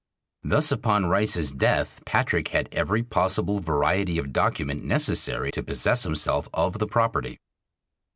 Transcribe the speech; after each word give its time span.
Thus 0.43 0.71
upon 0.71 1.05
Rice's 1.05 1.51
death 1.51 2.01
Patrick 2.07 2.47
had 2.47 2.69
every 2.71 3.03
possible 3.03 3.59
variety 3.59 4.17
of 4.17 4.33
document 4.33 4.83
necessary 4.83 5.51
to 5.51 5.61
possess 5.61 6.01
himself 6.05 6.49
of 6.55 6.79
the 6.79 6.87
property. 6.87 7.37